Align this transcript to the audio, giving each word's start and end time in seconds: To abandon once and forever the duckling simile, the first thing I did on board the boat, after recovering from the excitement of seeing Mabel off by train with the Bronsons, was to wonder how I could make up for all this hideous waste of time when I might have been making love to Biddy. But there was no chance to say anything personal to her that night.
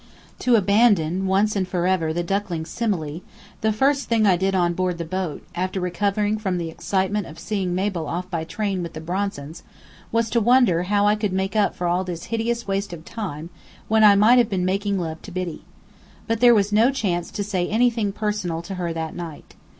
To 0.39 0.55
abandon 0.55 1.27
once 1.27 1.55
and 1.55 1.67
forever 1.67 2.11
the 2.11 2.23
duckling 2.23 2.65
simile, 2.65 3.21
the 3.61 3.71
first 3.71 4.09
thing 4.09 4.25
I 4.25 4.35
did 4.35 4.55
on 4.55 4.73
board 4.73 4.97
the 4.97 5.05
boat, 5.05 5.43
after 5.53 5.79
recovering 5.79 6.39
from 6.39 6.57
the 6.57 6.71
excitement 6.71 7.27
of 7.27 7.37
seeing 7.37 7.75
Mabel 7.75 8.07
off 8.07 8.27
by 8.27 8.43
train 8.43 8.81
with 8.81 8.93
the 8.93 8.99
Bronsons, 8.99 9.61
was 10.11 10.31
to 10.31 10.41
wonder 10.41 10.81
how 10.89 11.05
I 11.05 11.15
could 11.15 11.33
make 11.33 11.55
up 11.55 11.75
for 11.75 11.85
all 11.85 12.03
this 12.03 12.23
hideous 12.33 12.67
waste 12.67 12.93
of 12.93 13.05
time 13.05 13.51
when 13.87 14.03
I 14.03 14.15
might 14.15 14.39
have 14.39 14.49
been 14.49 14.65
making 14.65 14.97
love 14.99 15.21
to 15.21 15.31
Biddy. 15.31 15.65
But 16.25 16.39
there 16.39 16.55
was 16.55 16.73
no 16.73 16.89
chance 16.89 17.29
to 17.29 17.43
say 17.43 17.67
anything 17.67 18.11
personal 18.11 18.63
to 18.63 18.75
her 18.81 18.93
that 18.93 19.13
night. 19.15 19.53